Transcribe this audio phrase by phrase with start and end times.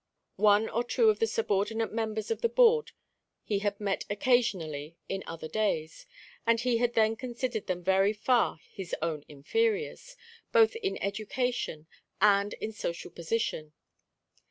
[0.41, 2.93] One or two of the subordinate members of the Board
[3.43, 6.07] he had met occasionally in other days,
[6.43, 10.17] and he had then considered them very far his own inferiors,
[10.51, 11.85] both in education
[12.19, 13.73] and in social position.